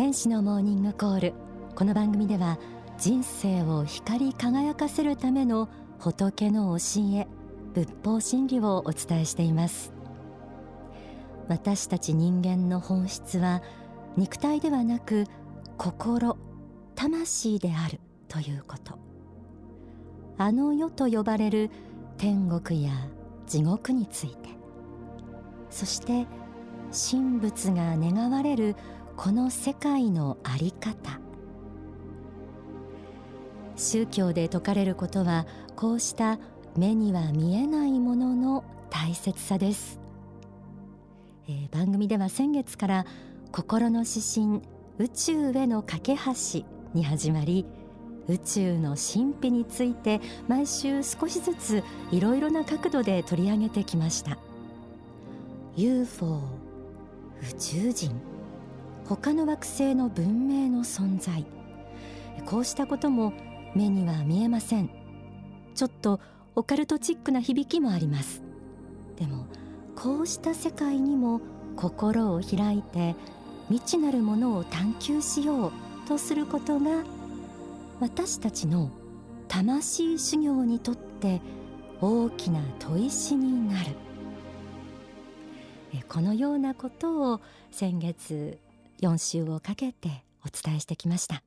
[0.00, 1.34] 天使のモーニングコール。
[1.74, 2.58] この番組では
[2.96, 5.68] 人生を光り輝かせるための
[5.98, 7.28] 仏の教え
[7.74, 9.92] 仏法真理をお伝えしています。
[11.48, 13.60] 私たち人間の本質は
[14.16, 15.26] 肉体ではなく
[15.76, 16.38] 心
[16.94, 18.98] 魂であるということ。
[20.38, 21.70] あの世と呼ばれる
[22.16, 22.92] 天国や
[23.46, 24.48] 地獄について。
[25.68, 26.26] そして
[26.90, 28.76] 神仏が願われる
[29.22, 31.20] この世界の在り方。
[33.76, 36.38] 宗教で説かれることはこうした
[36.74, 40.00] 目には見えないものの大切さです、
[41.48, 43.06] えー、番組では先月から
[43.52, 44.62] 心の指針
[44.98, 47.66] 宇宙への架け橋に始まり
[48.26, 54.38] 宇宙の神秘について毎週少しずついろいろな角度で取り上げてきました。
[55.76, 56.40] UFO
[57.42, 58.39] 宇宙人。
[59.16, 61.44] 他の惑星の文明の存在。
[62.46, 63.32] こうしたことも
[63.74, 64.88] 目には見えません。
[65.74, 66.20] ちょっと
[66.54, 68.40] オカルトチックな響きもあります。
[69.16, 69.46] でも
[69.96, 71.40] こうした世界にも
[71.74, 73.16] 心を開いて
[73.68, 75.72] 未知なるものを探求しよう
[76.06, 77.02] とすることが
[77.98, 78.92] 私たちの
[79.48, 81.40] 魂修行にとって
[82.00, 83.90] 大きな問いしになる。
[86.08, 87.40] このようなことを
[87.72, 88.60] 先月
[89.00, 91.42] 4週をかけてお伝えしてきました。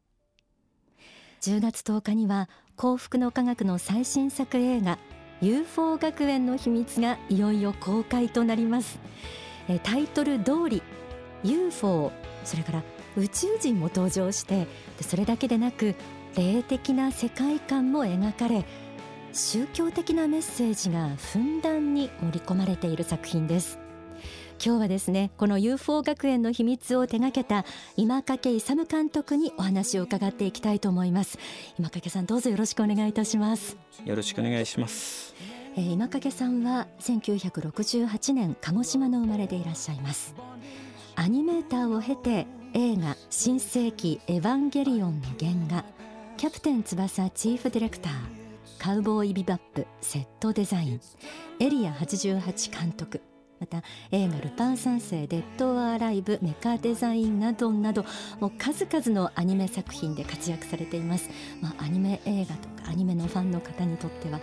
[1.42, 4.98] 10月10日には幸福の科学の最新作映画
[5.42, 9.00] UFO 学園の秘密がいよいよ公開となります。
[9.84, 10.81] タイトル通り
[11.44, 12.12] UFO
[12.46, 12.84] それから
[13.16, 14.68] 宇宙人も登場して
[15.02, 15.96] それだけでなく
[16.36, 18.66] 霊的な世界観も描かれ
[19.34, 23.83] 宗教的なメッセージがふんだんに盛り込まれている作品です。
[24.66, 27.66] 今日はですねこの UFO 学園の秘密を手掛けた
[27.97, 31.38] 今掛勇監督にお話を伺っていきたいと思います。
[31.78, 33.75] 今掛さんどうぞよろしくお願いいたします。
[34.06, 35.35] よろしくお願いします。
[35.75, 40.34] えー、今掛さんは1968年鹿児島の生まれでいらっしゃいます。
[41.16, 45.84] アニメーターを経て映画新世紀エヴァンゲリオンの原画
[46.38, 48.13] キャプテン翼チーフディレクター
[48.80, 51.01] カウボーイビバップセットデザイン
[51.59, 53.22] エリア88監督
[53.63, 53.81] また
[54.12, 58.03] 映画「ルパン三世デッド・アライブ」メカデザインなどなど
[58.41, 61.29] もう数々のアニメ作品で活躍されています、
[61.62, 64.41] まあ、アニメ映画とかアニメのファンの方にとっては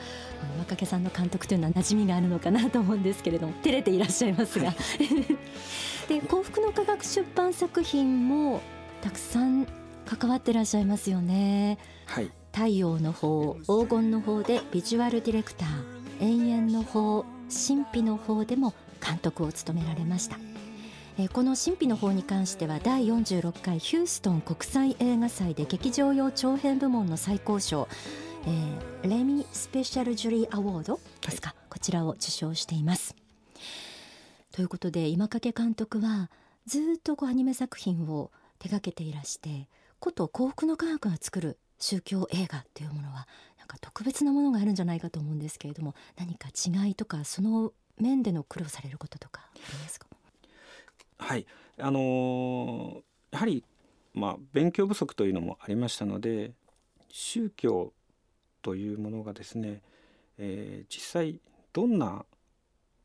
[0.58, 8.62] 若家さんの監督というのは馴染みがあるのかなと思うんですけれども照れていらっしゃいますが、 はい、で幸福の科学出版作品も
[9.02, 9.66] たくさん
[10.06, 11.76] 関わってらっしゃいますよね。
[12.06, 12.30] はい。
[12.52, 18.74] 太陽の方黄金の方でビジュアルディレクター永遠の方神秘の方でも
[19.04, 20.38] 監督を務められました。
[21.18, 27.88] えこの神秘の方に関しては第46回ヒューストン国際映画祭で劇場用長編部門の最高賞、
[28.46, 33.16] えー、レミスペシャルジュリーアワードですか、はい、こちらを受賞しています。
[34.52, 36.30] ということで今掛監督は
[36.66, 39.68] ずっとこうアニメ作品を手掛けていらして
[39.98, 43.26] こと幸福の科学が作る宗教映画っていうものは
[43.58, 50.06] なんか特別なものがあるんじゃないかと思うんですけれども何か違いとかその面での苦労されることとかありますか？
[51.18, 51.46] はい。
[51.78, 53.02] あのー、
[53.32, 53.64] やはり
[54.14, 56.52] まあ勉強不足というのもありましたので
[57.08, 57.92] 宗教
[58.62, 59.82] というものがですね、
[60.38, 61.40] えー、実際
[61.72, 62.24] どんな、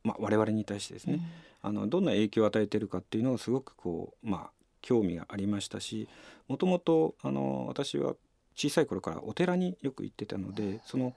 [0.03, 1.19] まあ、我々に対してですね、
[1.63, 4.51] うん、あのどんな影響を与えているかっていうのをすごくこうまあ
[4.81, 6.07] 興味がありましたし
[6.47, 8.15] もともとあの私は
[8.55, 11.13] 小さい頃からお寺によく行ってたのでその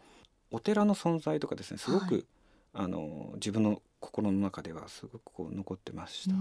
[0.51, 2.25] お寺の存在とかですねすごく、はい、
[2.73, 6.35] あの自分の心の中ではすごくこう残ってました。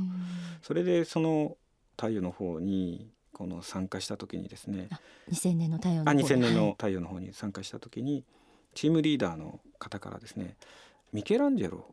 [0.61, 1.57] それでその
[1.95, 4.89] 太陽の方にこの参加した時にですね
[5.31, 8.23] 2000年の太陽の方あ2000年の太陽の方に参加した時に、はい、
[8.73, 10.55] チームリーダーの方からですね
[11.13, 11.85] ミケランジェロ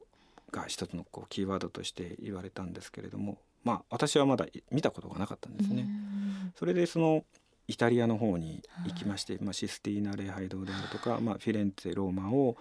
[0.51, 5.87] が一つのこうキーワードとして言われたんですけれどもまあ私はまだ見たことがなかったんですね。
[6.59, 7.25] それでその
[7.67, 12.57] イタリアの方に行きまして、まあ、システィーナ礼拝堂であるとか、まあ、フィレンツェローマを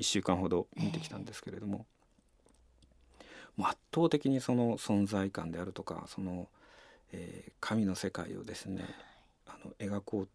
[0.00, 1.86] 1週間ほど見てきたんですけれども、
[3.56, 6.48] もう圧倒的にその存在感であるとかその、
[7.12, 8.84] えー、神の世界をですね
[9.46, 10.28] あの描こう、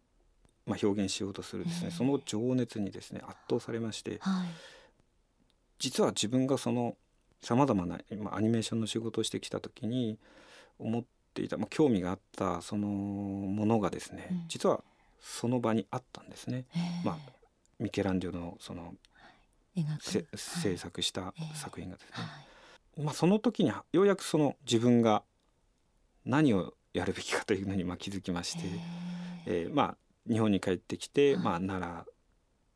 [0.70, 4.48] まあ、表現しようとするですね、その情熱にですね圧倒されまして、はい、
[5.78, 6.96] 実は自分がその
[7.42, 7.98] さまざまな
[8.32, 10.18] アニメーションの仕事をしてきた時に
[10.78, 11.04] 思っ
[11.34, 14.82] ていた、まあ、興味があったそのものがですね、うん、実は
[15.20, 16.66] その場にあったんですね。
[17.04, 17.16] まあ、
[17.80, 18.94] ミケランジェのその
[20.00, 25.22] 制作した作品がですね、はい、まあ、その時にようやくその自分が
[26.24, 28.62] 何をやるべきかというのにまあ気づきまして、
[29.46, 29.96] えー、まあ
[30.30, 32.04] 日本に帰ってきて、まあ、奈良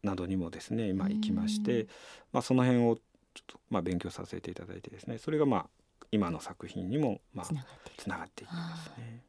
[0.03, 1.87] などにもですね、まあ、行きまして、
[2.33, 5.67] まあ、その辺をちょっとまあ勉強させていただいてですねそれがまあ
[6.13, 9.23] 今の作品にもまあつながっていきますね。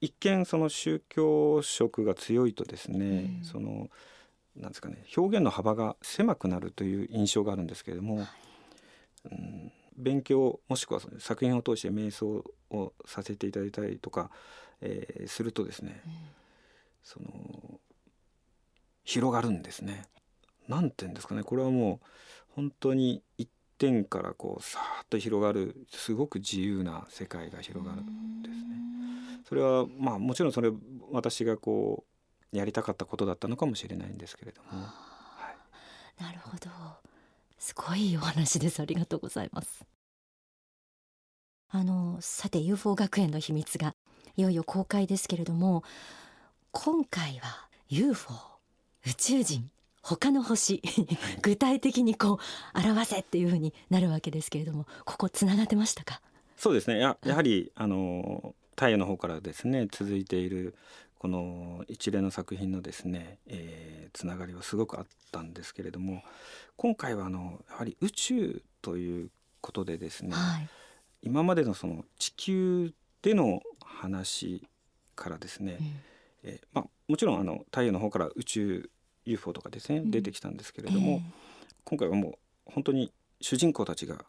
[0.00, 3.88] 一見その宗教色が強いとですね、その
[4.56, 8.26] なんですかね表現の幅が狭くなるという印象があるんですけれども、
[9.30, 14.30] うん、勉強もしくは作品を通して瞑想をさせていただいたりとか、
[14.80, 16.12] えー、するとですね、うん、
[17.02, 17.80] その
[19.04, 20.06] 広がるんですね。
[20.68, 22.06] なんて言うんですかねこれはもう
[22.54, 28.74] 本当に一点からこうさーっと広がるすごく自由な世界が広がるんですね。
[29.46, 30.70] それはまあもちろんそれ
[31.10, 32.13] 私がこう
[32.58, 34.82] やりたかったことだったのかもしれないんですけれども。
[34.82, 35.54] は
[36.18, 36.70] い、なるほど。
[37.58, 38.80] すごいお話です。
[38.80, 39.84] ありがとうございます。
[41.70, 43.94] あのさて UFO 学園の秘密が
[44.36, 45.82] いよいよ公開ですけれども
[46.70, 48.32] 今回は UFO
[49.06, 49.70] 宇宙人
[50.02, 50.82] 他の星
[51.42, 52.38] 具体的にこ
[52.74, 56.20] う表せっていうふうになるわけですけれどもここつながってましたか？
[56.56, 57.00] そうですね。
[57.00, 60.76] ややはりあの太陽の方からですね続いている
[61.24, 66.22] この一連の作品のですね、えー、つながりはすごくあったんですけれども
[66.76, 69.30] 今回はあのやはり宇宙という
[69.62, 70.68] ことでですね、はい、
[71.22, 72.92] 今までのその地球
[73.22, 74.68] での話
[75.16, 75.86] からですね、うん
[76.42, 78.90] えー、まあ、もちろんあの太陽の方から宇宙
[79.24, 81.20] UFO とかですね、出てきたんですけれども、えー、
[81.86, 82.34] 今回はもう
[82.66, 83.10] 本当に
[83.40, 84.26] 主人公たちが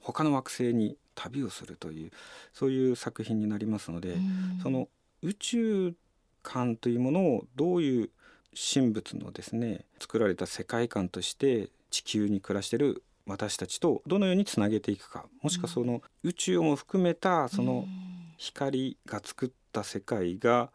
[0.00, 2.10] 他の惑星に旅をするという
[2.52, 4.16] そういう作品になりますので、
[4.60, 4.88] その
[5.22, 5.94] 宇宙
[6.42, 8.10] 観というものをどういう
[8.54, 17.86] 神仏のですね作られた世界観として地球に暮らしている私たちとどのようにつなげていくかもしくはその宇宙も含めたその
[18.38, 20.70] 光が作った世界が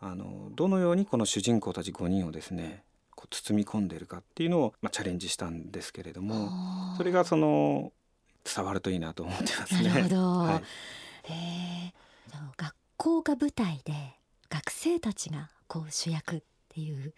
[0.00, 2.82] あのどのようにこの主人公たち5人をですね
[3.14, 6.50] こう包み込んでいるかっていうのを、まあ、チャレンジしたんですけれども
[6.96, 7.92] それがその
[8.44, 9.88] 伝わるといいなと思ってますね。
[9.88, 10.62] なるほど、はい、
[11.30, 13.94] えー、学校が舞台で
[14.50, 17.14] 学生たちがこう主役っていう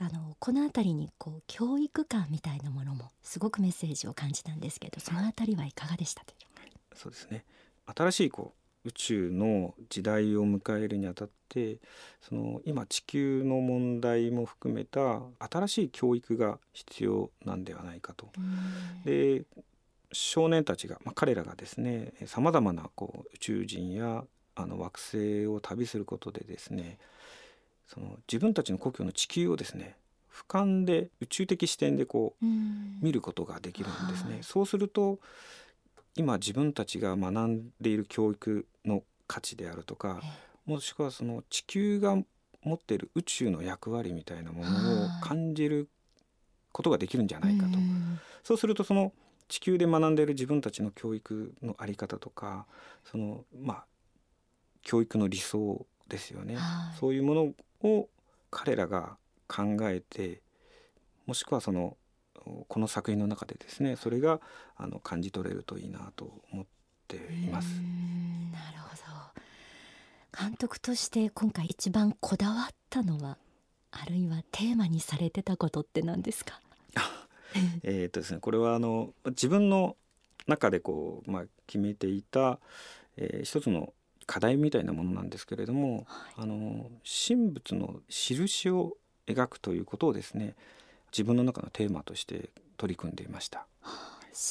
[0.00, 7.44] あのこの辺りにこう教育観みたいなものもすごくメッセージを感じたんですけどその辺りはいかがでしたでしょうか、はい、そうですね。
[7.94, 8.54] 新しいこ
[8.84, 11.78] う宇宙の時代を迎えるにあたって
[12.22, 18.28] その今地球の問題も含めた新しい教育が必要なんではないかと。
[19.04, 19.44] で
[20.12, 24.24] 少年たちが、まあ、彼らがですねさまざまなこう宇宙人や
[24.54, 26.98] あの惑星を旅することでですね
[27.86, 29.96] その自分たちの故郷の地球をですね
[30.32, 32.44] 俯瞰で宇宙的視点でこう
[33.00, 34.38] 見ることができるんですね。
[34.42, 35.18] そうすると
[36.16, 40.22] 今自分たちが学んでいる教育の価値であるとか
[40.64, 42.16] もしくはその地球が
[42.62, 45.88] 持っている宇宙の役割みたいなものを感じる
[46.72, 47.78] ことができるんじゃないかと。
[48.42, 49.12] そうするとその
[49.48, 52.66] 地球で学んでいる自分たちの教育の在り方とか
[53.04, 53.84] そのまあ
[54.84, 56.56] 教育の理想ですよね、
[57.00, 58.08] そういうものを
[58.50, 59.16] 彼らが
[59.48, 60.42] 考えて
[61.26, 61.96] もしくはその
[62.68, 64.40] この作品の中でですねそれが
[64.76, 66.66] あの感じ取れるといいなと思っ
[67.08, 67.68] ています。
[68.52, 69.02] なるほど。
[70.38, 73.38] 監督として今回一番こだわったのは
[73.90, 76.60] あるいはテーマにされてたことって何ですか？
[77.82, 79.96] えっとですねこれはあの自分の
[80.46, 82.58] 中でこう、まあ、決めていた、
[83.16, 86.04] えー、一つの課題みたいなものなんですけれども、はい、
[86.38, 90.54] あの神仏の印を描くということをですね
[91.12, 93.66] 自分の中のテーマとして取り組んでいました。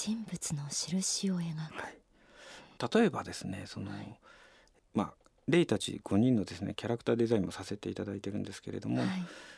[0.05, 4.19] 神仏の印を描く、はい、例えばですねその、はい、
[4.93, 5.13] まあ
[5.49, 9.09] レイたち5人のですねキャラクターデザインもさせていただいてるんですけれども、はい、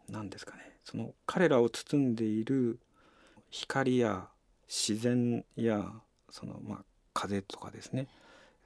[0.09, 0.77] 何ですかね。
[0.83, 2.79] その彼らを包んでいる
[3.51, 4.27] 光や
[4.67, 5.91] 自然や
[6.31, 6.79] そのまあ
[7.13, 8.07] 風とかですね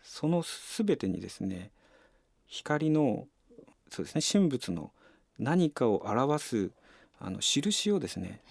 [0.03, 0.43] その
[0.77, 1.71] 全てにですね
[2.47, 3.27] 光の
[3.89, 4.91] そうですね神仏の
[5.37, 6.71] 何かを表す
[7.19, 8.41] あの印をですね、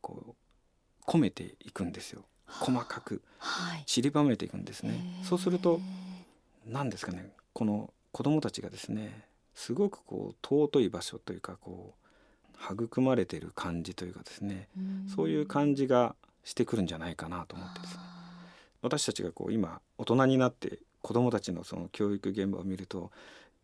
[0.00, 0.34] こ
[1.08, 2.24] う込めていくんですよ。
[2.46, 3.22] 細かく。
[3.86, 5.80] 散りばめていくんですね、そうすると
[6.66, 11.94] 何ですかねこの子供たちがですねすごくこう尊い場所というかこ
[12.70, 14.68] う育まれている感じというかですね
[15.14, 17.94] そういう感じがしてくるんじゃないかなと思ってです。
[17.96, 18.00] ね
[18.82, 23.10] 私たちがこう今大人になって子どもたちのその教育現場を見ると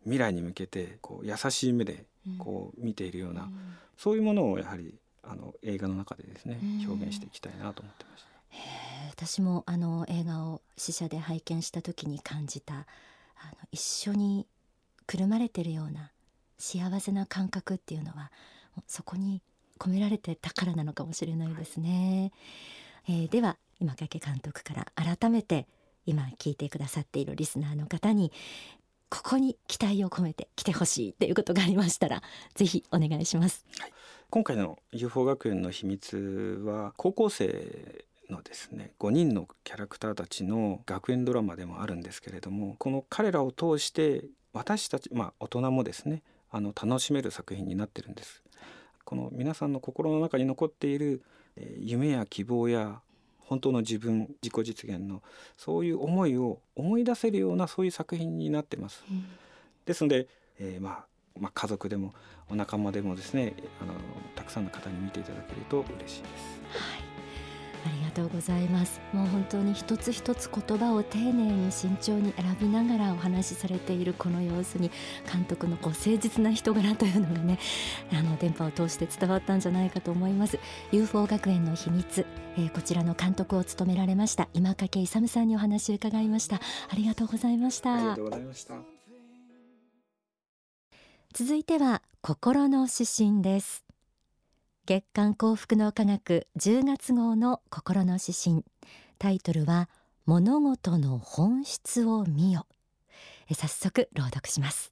[0.03, 2.05] 未来に向けてこう優しい目で
[2.37, 3.49] こう見ているような、うん、
[3.97, 8.29] そういうものをやはりあの映画の中でですね、表現していきたいなと思ってました。
[9.11, 12.85] 私もあの映画を試写で拝見した時に感じたあの
[13.71, 14.47] 一緒に
[15.05, 16.11] くるまれてるような
[16.57, 18.31] 幸せな感覚っていうのは
[18.87, 19.41] そこに
[19.77, 22.31] 込められてたからなのかもしれないですね、
[23.07, 25.67] えー、では今掛監督から改めて
[26.05, 28.31] 今聞いてくださっているリスナーの方に
[29.09, 32.21] ここに期待を込めて来てほしいということがありましたら
[32.55, 33.93] ぜひお願いします、はい、
[34.29, 46.21] 今回の UFO 学園の秘密は高校生のですね5人のキャラクターたちの学園ドラマでもあるんですけれどもこの彼らを通して私たちまあ大人もですね
[46.51, 48.43] あの楽しめる作品になってるんです
[49.09, 51.23] この皆さんの心の中に残っている、
[51.79, 53.01] 夢や希望や
[53.49, 55.23] 本当の自分自己実現の
[55.57, 59.03] そういう思いを思い出せるようなそういう作品になってます。
[59.09, 59.25] うん、
[59.85, 60.27] ですので、
[60.59, 61.05] えー、まあ
[61.39, 62.13] まあ、家族でも
[62.49, 63.93] お仲間でもですねあの
[64.35, 66.61] たくさんの方に見ていただけると嬉しいです。
[66.99, 67.08] はい
[68.09, 68.99] がとうございます。
[69.13, 74.89] もう本当に一つ一つ言葉を丁寧に慎重に選びながらお話しされているこの様子に
[75.31, 77.59] 監督のこう誠実な人柄というのがね
[78.11, 80.59] あの電波を通して伝わったんじゃないかと思います。
[80.91, 82.25] UFO 学園の秘密、
[82.57, 86.55] えー、こちらの監督を務められました今掛勇さんにお話を伺いました。
[86.89, 87.93] ありがとうございました。
[87.93, 88.75] ありがとうございました。
[91.31, 93.88] 続いては心の指針です
[94.89, 98.65] 月刊幸福の科学10月号の心の指針。
[99.19, 99.87] タイトルは
[100.25, 102.65] 物事の本質を見よ。
[103.53, 104.91] 早速朗読します。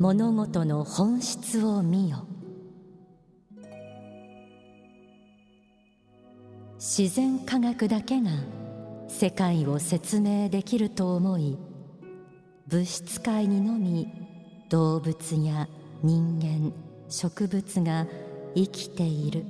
[0.00, 2.26] 物事の本質を見よ。
[6.88, 8.30] 自然科学だけが
[9.08, 11.58] 世界を説明できると思い
[12.68, 14.06] 物質界にのみ
[14.68, 15.66] 動物や
[16.04, 16.72] 人間
[17.08, 18.06] 植物が
[18.54, 19.44] 生きている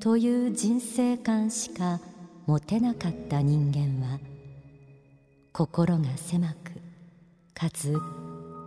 [0.00, 1.98] という人生観しか
[2.44, 4.20] 持てなかった人間は
[5.54, 6.72] 心が狭く
[7.54, 7.96] かつ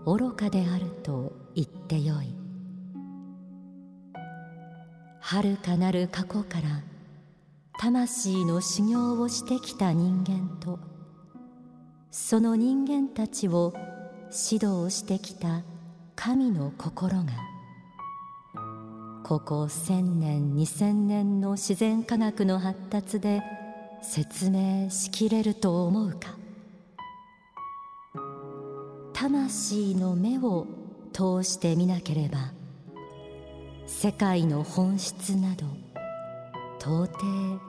[0.08, 2.34] 愚かであると言ってよい。
[5.20, 6.95] 遥かなる過去から
[7.78, 10.80] 魂の修行をしてきた人間と
[12.10, 13.74] その人間たちを
[14.26, 15.64] 指導してきた
[16.16, 17.34] 神の心が
[19.24, 23.42] ここ千年二千年の自然科学の発達で
[24.02, 26.36] 説明しきれると思うか。
[29.14, 30.68] 魂の目を
[31.12, 32.52] 通してみなければ
[33.88, 35.66] 世界の本質など
[36.86, 37.60] 到底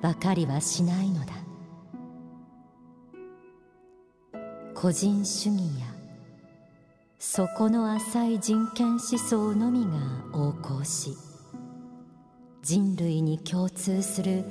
[0.00, 1.34] 分かりはしないのだ。
[4.74, 5.86] 個人主義や
[7.18, 9.92] 底の浅い人権思想のみが
[10.32, 11.14] 横行し
[12.62, 14.44] 人類に共通する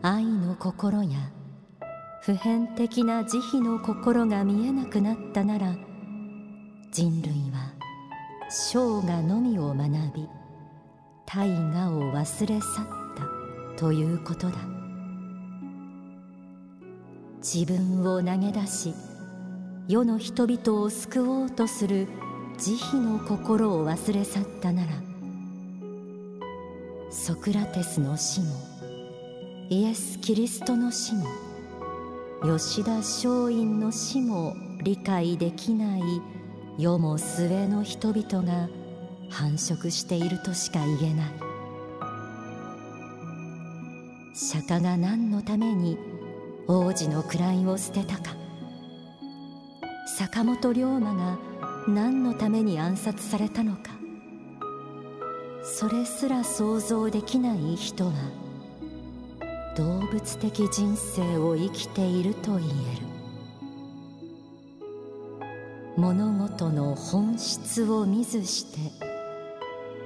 [0.00, 1.30] 愛の心や
[2.22, 5.76] 普遍的な慈悲の心が見えなくなったなら
[6.90, 7.74] 人類は
[8.48, 10.28] 生涯のみを学び
[11.26, 13.01] 大河を忘れ去った。
[13.82, 14.58] ということだ。
[17.38, 18.94] 自分を投げ出し
[19.88, 22.06] 世の人々を救おうとする
[22.58, 24.92] 慈悲の心を忘れ去ったなら
[27.10, 28.46] ソクラテスの死も
[29.68, 31.26] イエス・キリストの死も
[32.44, 36.02] 吉田松陰の死も理解できない
[36.78, 38.68] 世も末の人々が
[39.28, 41.51] 繁殖しているとしか言えない。
[44.44, 45.96] 釈迦が何のために
[46.66, 48.34] 王子の位を捨てたか。
[50.18, 51.38] 坂本龍馬が
[51.86, 53.92] 何のために暗殺されたのか。
[55.62, 58.12] それすら想像できない人は
[59.76, 62.72] 動物的人生を生きていると言える。
[65.96, 68.80] 物事の本質を見ずして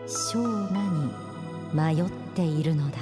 [0.06, 1.10] 生涯に
[1.72, 2.98] 迷っているのだ。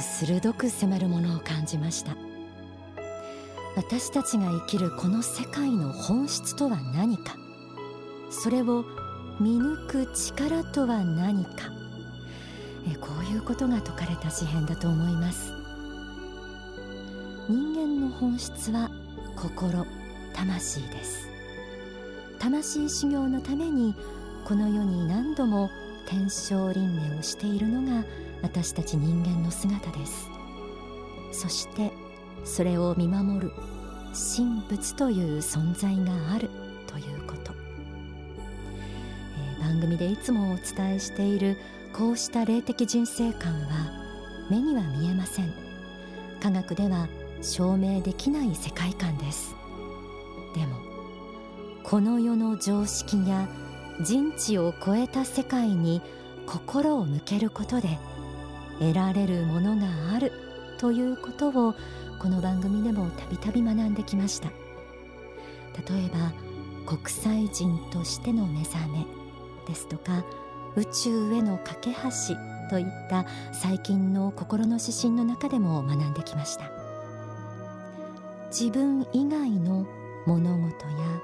[0.00, 2.16] 鋭く迫るものを感じました。
[3.76, 7.36] 私たちが生きるこの世界の本質とは何か。
[8.30, 8.84] それを
[9.40, 11.70] 見抜く力とは何か。
[12.90, 15.52] えこういうことが説かれた詩篇だと思います。
[17.48, 18.90] 人間の本質は
[19.36, 19.86] 心
[20.34, 21.28] 魂です。
[22.38, 23.94] 魂修行のために
[24.44, 25.70] この世に何度も
[26.06, 28.04] 天正輪廻をしているのが
[28.42, 30.30] 私たち人間の姿です。
[31.32, 31.92] そして
[32.44, 33.52] それを見守る
[34.12, 36.50] 神仏という存在がある
[36.86, 37.52] ということ、
[39.36, 41.56] えー、番組でいつもお伝えしている
[41.92, 43.92] こうした霊的人生観は
[44.50, 45.52] 目には見えません。
[46.40, 47.08] 科学では
[47.42, 49.54] 証明できない世界観です。
[50.54, 50.76] でも
[51.82, 53.48] この世の常識や
[54.00, 56.00] 人知を超えた世界に
[56.46, 57.98] 心を向けることで
[58.78, 60.32] 得られるものがある
[60.78, 61.74] ということを
[62.18, 64.48] この番組でもたびたび学んできました。
[65.92, 66.32] 例えば
[66.86, 69.06] 国際人としての目覚め
[69.66, 70.24] ですとか
[70.74, 72.36] 宇宙への架け橋
[72.70, 76.70] といった最近の心の指針の中でも学んできました。
[78.50, 79.86] 自分以外の
[80.26, 81.20] 物事や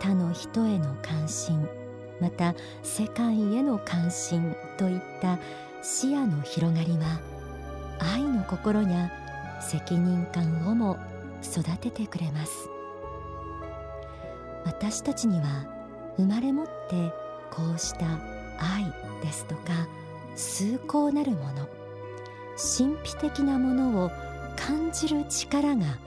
[0.00, 1.68] 他の人への関心
[2.20, 5.38] また世界への関心といった
[5.86, 7.20] 視野の広がりは
[7.98, 9.12] 愛の心や
[9.60, 10.96] 責任感をも
[11.42, 12.70] 育ててくれます。
[14.64, 15.66] 私たちには
[16.16, 17.12] 生まれ持って
[17.50, 18.06] こうした
[18.58, 18.86] 愛
[19.22, 19.86] ですとか
[20.36, 21.68] 崇高なるもの
[22.56, 24.10] 神秘的なものを
[24.56, 25.98] 感じる力が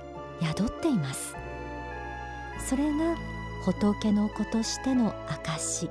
[0.41, 1.35] 宿っています。
[2.67, 3.15] それが
[3.63, 5.87] 仏の子としての証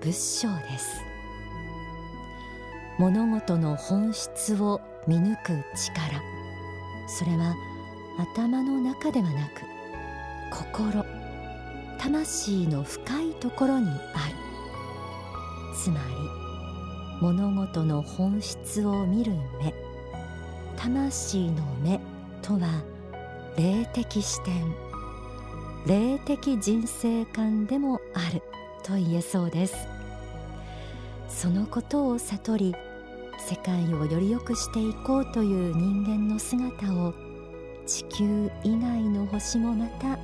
[0.00, 1.13] 仏性です。
[2.98, 6.22] 物事の本質を見抜く力。
[7.08, 7.54] それは
[8.18, 9.62] 頭の中ではなく
[10.50, 11.04] 心。
[11.98, 13.96] 魂の深いところにある。
[15.74, 19.74] つまり物事の本質を見る目。
[20.76, 21.98] 魂の目
[22.42, 22.82] とは
[23.56, 24.74] 霊的視点。
[25.86, 28.40] 霊的人生観でもある
[28.84, 29.88] と言えそうです。
[31.28, 32.74] そのことを悟り
[33.46, 37.12] 世界をより良くしていこうという人間の姿を
[37.84, 40.18] 地球以外の星もまた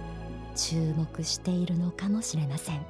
[0.56, 2.80] 注目しているのかもしれません。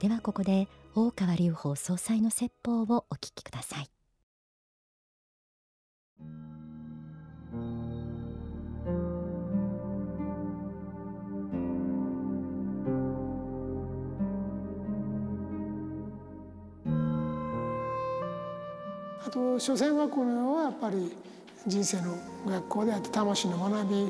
[0.00, 0.66] ではここで
[0.96, 3.88] 大川隆法総裁の説法をお聞きください。
[19.26, 21.12] あと所詮はこの世はやっぱり
[21.66, 24.02] 人生の学校であって魂の学び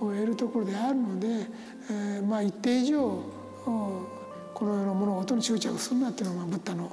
[0.00, 1.26] を得るところであるので、
[1.90, 3.22] えー、まあ一定以上
[3.64, 6.92] この世の物事に執着するなっていうのがブッダの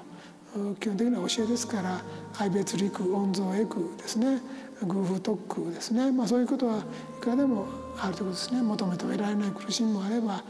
[0.80, 2.02] 基本的な教えですから
[2.40, 4.42] 愛別陸温蔵エクですね。
[4.84, 7.66] 偶風特空ですね、まあ、そういうことはいくらでも
[8.00, 10.44] あるということですね求めて得られない苦しみもあれば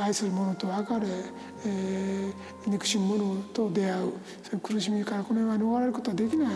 [0.00, 1.06] 愛する者と別れ、
[1.66, 6.54] えー、憎しむ者と出会うそういう苦しみからこの世は逃れることはできない、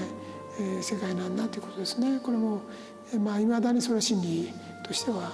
[0.59, 2.61] えー、世界なんだということですねこれも
[3.15, 4.53] まあ、未だにそれは真理
[4.85, 5.31] としては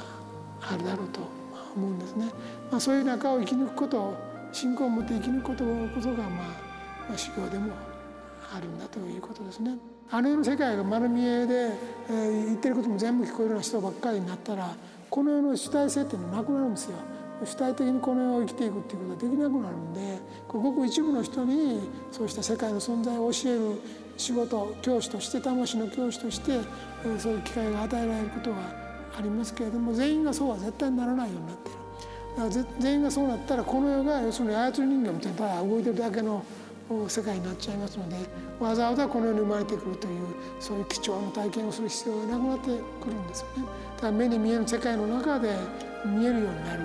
[0.60, 1.20] あるだろうと
[1.74, 2.26] 思うんですね。
[2.70, 4.14] まあ、そういう中を生き抜くこと
[4.52, 6.28] 信仰を持って生き抜くことこそが、まあ、
[7.08, 7.72] まあ修行でも
[8.54, 9.78] あるんだということですね。
[10.10, 11.70] あの世の世界が丸見えで、
[12.08, 14.74] えー、言ってることも全部聞こえるような人ばっかりになったら
[15.08, 16.96] この世の主体性っていうのはなくなるんですよ。
[17.44, 21.80] 主体的にこの世を生きていくっていうことはできなくなるんでごく一部の人に
[22.12, 23.80] そうした世界の存在を教える
[24.16, 26.60] 仕事教師として魂の教師として
[27.18, 28.58] そういう機会が与えられることが
[29.18, 31.78] ありますけれども全員がそうは絶対にならないようになっている。
[32.36, 36.44] だから全員がそうなったらこの世が要するに操り人形みたいなただ動いてるだけの
[37.08, 38.16] 世界になっちゃいますので
[38.60, 40.26] わざわざこの世に生まれてくるという
[40.60, 42.64] そういう貴重な体験をする必要がなくなって
[43.00, 43.68] くるんですよね。
[43.96, 45.56] だから目に見える世界の中で
[46.06, 46.82] 見えるようになる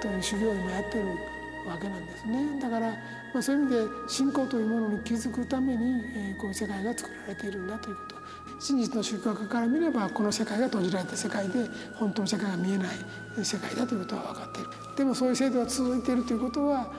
[0.00, 1.06] という修行を今やってる
[1.68, 2.60] わけなんですね。
[2.60, 2.90] だから、
[3.32, 8.16] まあ、そういう意味で信仰というものに気づくために、えこういう世界が作られているんだということ
[8.60, 12.96] 真実の宗教家から見ればこの世界が閉じられた世界で本当の世界が見えない
[13.42, 14.68] 世界だということは分かっている。
[14.96, 16.92] でもそういう制度が続いているということは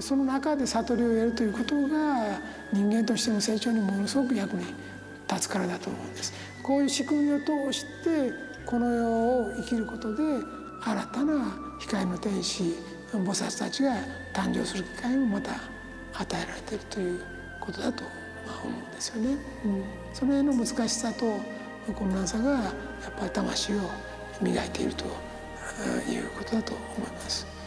[0.00, 2.40] その中で悟りを得るということが
[2.72, 4.64] 人間としての成長にものすごく役に
[5.28, 6.32] 立つからだと思うんです。
[6.62, 8.32] こういう仕組みを通して
[8.66, 10.22] この世を生きることで
[10.82, 12.76] 新たな光の天使
[13.12, 13.96] 菩薩たちが
[14.32, 15.52] 誕生する機会もまた
[16.14, 17.20] 与えられているという
[17.60, 18.04] ことだと
[18.64, 19.36] 思うんですよね。
[19.64, 21.40] うん、その辺の難しさと
[21.92, 23.76] 困難さがやっぱり魂を
[24.40, 27.59] 磨いているということだと思います。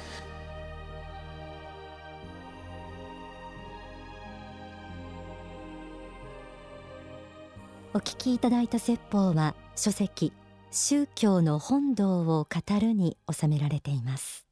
[7.95, 10.33] お聞きいただいた説法は書籍
[10.71, 14.47] 宗教の本道を語るに収められています。